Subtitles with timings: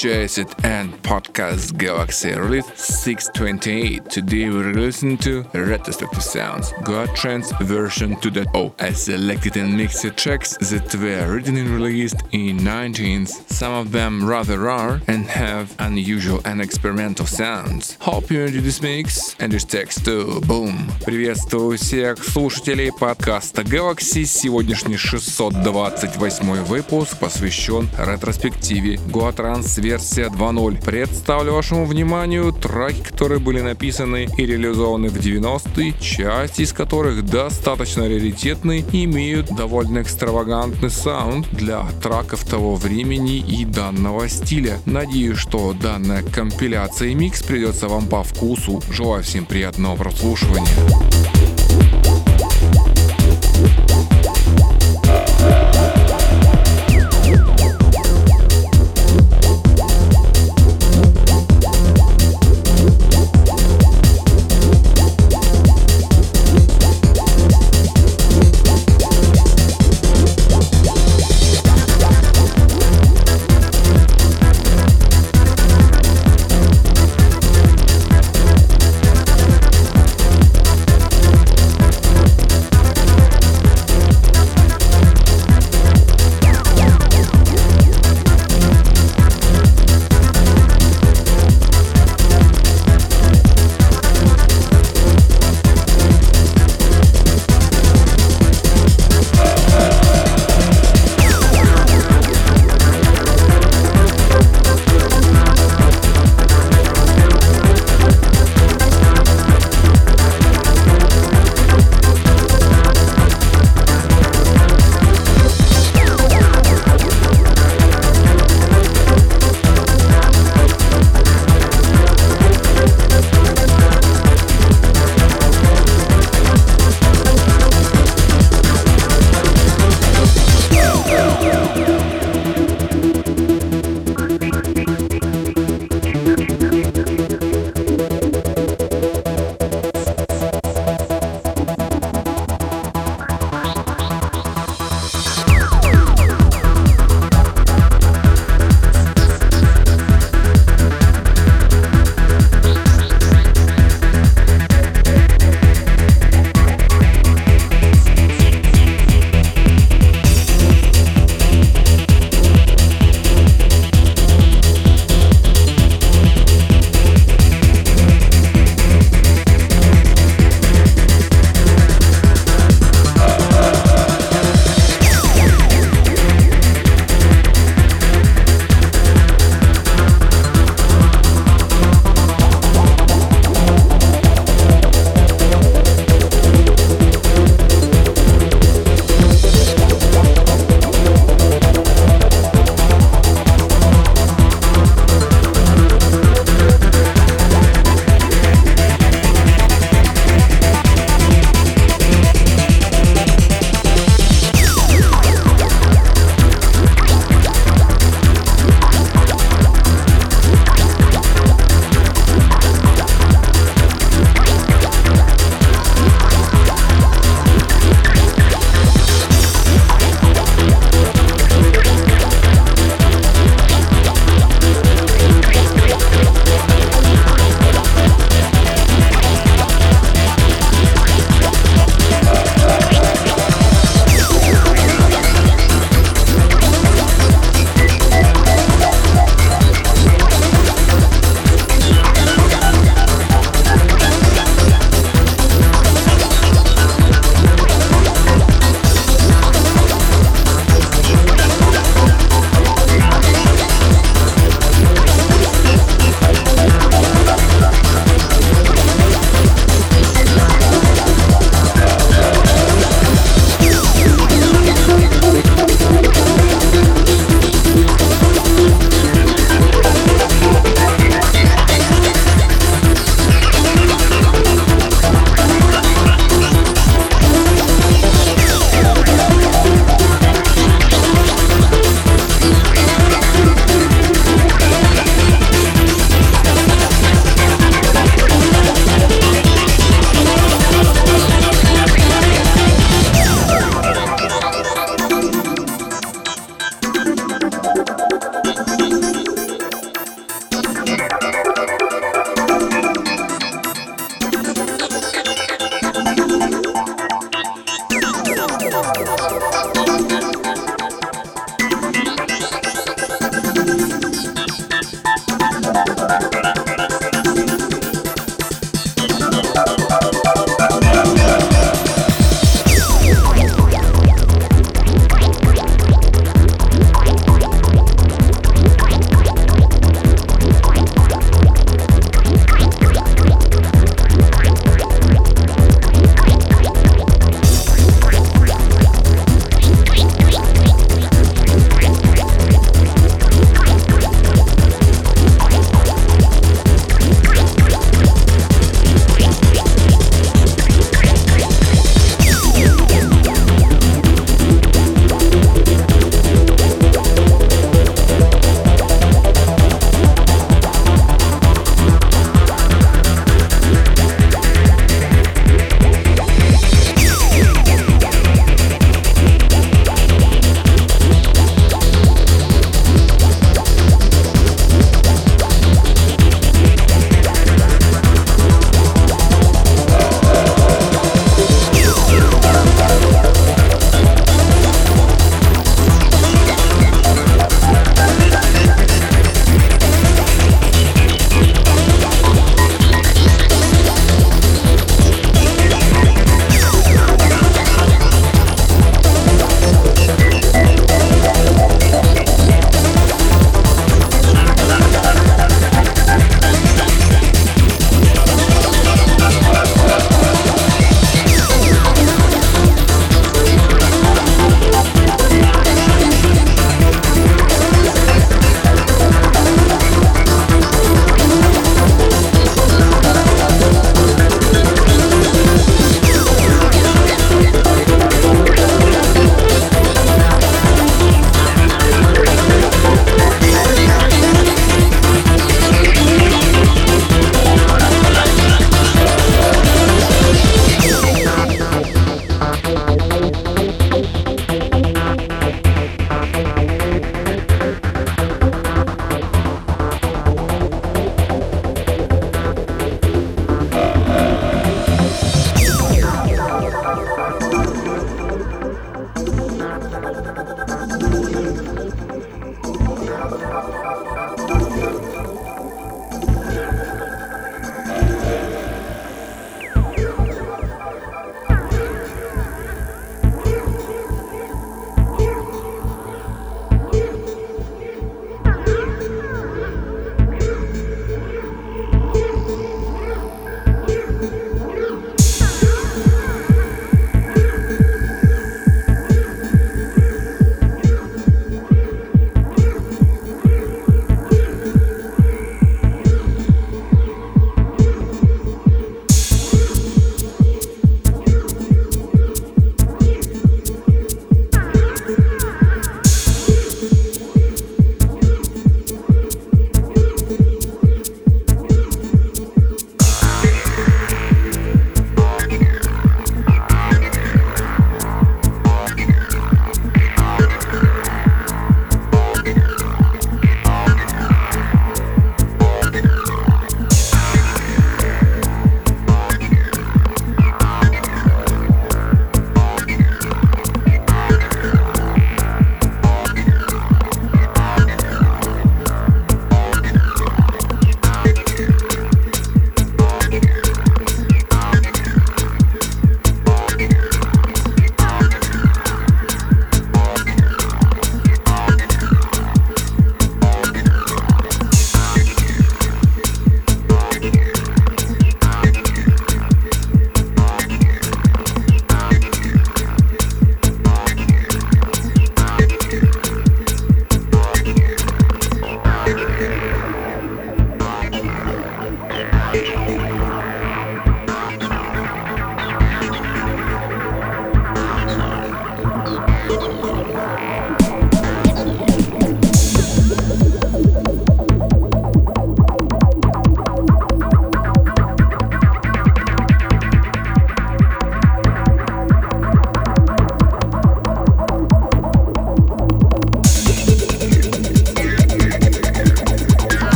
[0.00, 4.09] J's and End Podcast Galaxy release 628.
[4.09, 8.73] Today we're listening to retrospective sounds, God Trance version 2.0.
[8.79, 14.59] I selected and mixed tracks that were originally released in 19th, some of them rather
[14.59, 17.97] rare and have unusual and experimental sounds.
[18.01, 20.41] Hope you enjoy this mix and this text too.
[20.41, 20.91] Boom!
[21.05, 24.25] Приветствую всех слушателей подкаста Galaxy.
[24.25, 30.81] Сегодняшний 628 выпуск посвящен ретроспективе God Trance версия 2.0.
[31.30, 38.08] Представлю вашему вниманию треки, которые были написаны и реализованы в 90-е, части из которых достаточно
[38.08, 44.80] раритетны и имеют довольно экстравагантный саунд для траков того времени и данного стиля.
[44.86, 48.82] Надеюсь, что данная компиляция и микс придется вам по вкусу.
[48.90, 51.09] Желаю всем приятного прослушивания.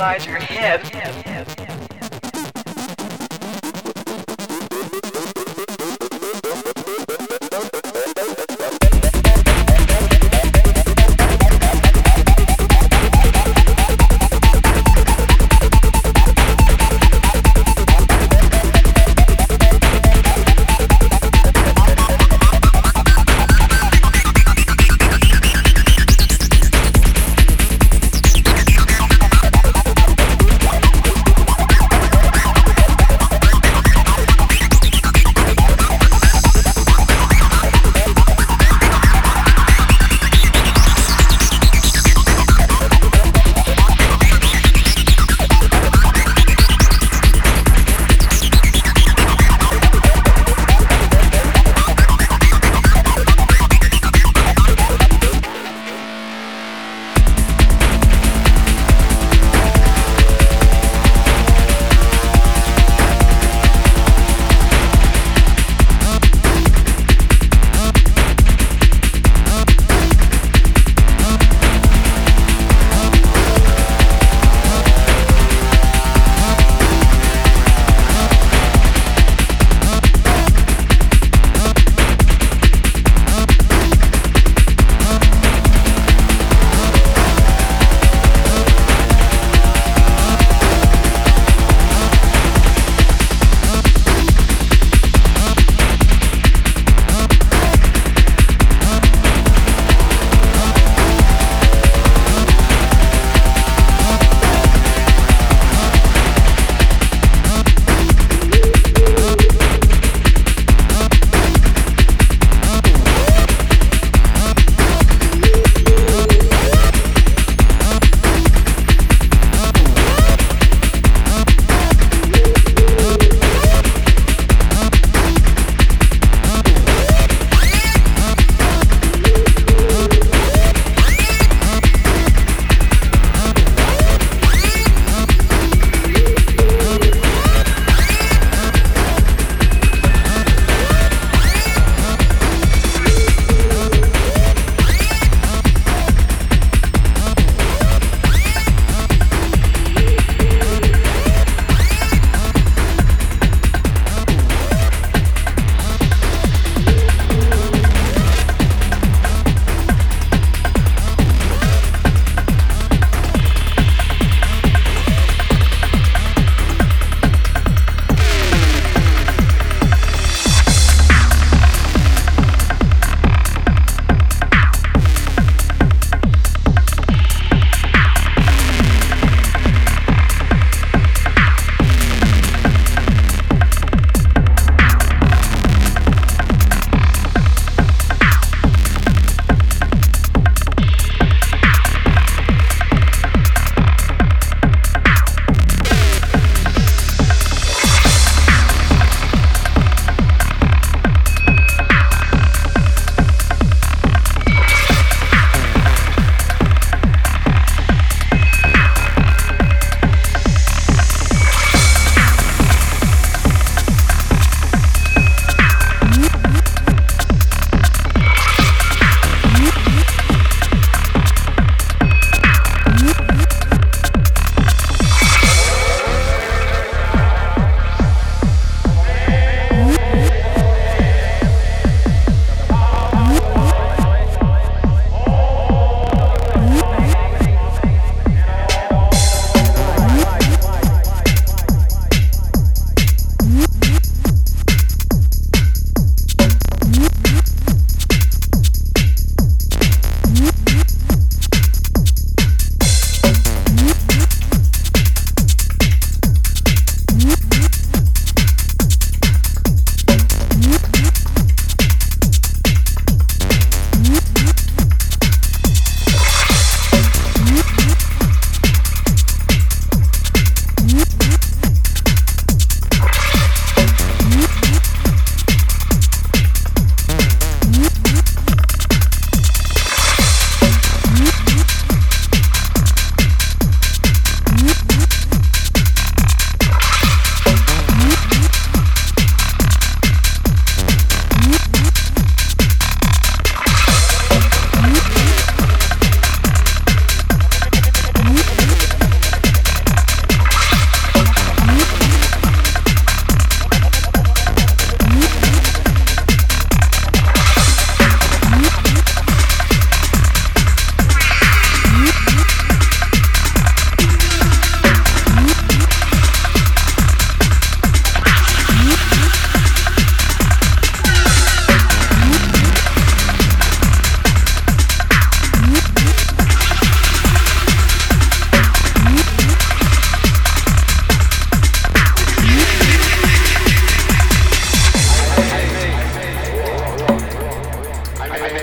[0.00, 0.29] Slide.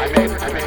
[0.08, 0.67] I made, I made.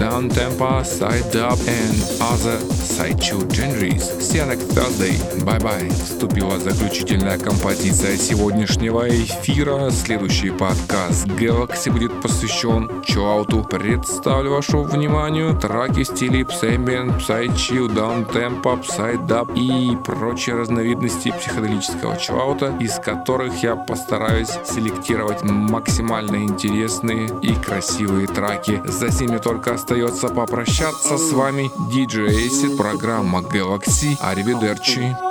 [0.00, 4.04] down tempo, side dub, and other side chill genres.
[4.20, 5.16] See you next Thursday.
[5.44, 5.88] Bye-bye.
[5.90, 6.58] Вступила
[7.01, 9.89] Заключительная композиция сегодняшнего эфира.
[9.89, 13.63] Следующий подкаст Galaxy будет посвящен чоауту.
[13.63, 22.77] Представлю вашему вниманию траки в стиле Psyambient, Psychill, Downtempo, Psydub и прочие разновидности психоделического чоаута,
[22.79, 28.79] из которых я постараюсь селектировать максимально интересные и красивые траки.
[28.85, 34.15] За ними только остается попрощаться с вами DJ Acid, программа Galaxy.
[34.21, 35.30] Аривидерчи.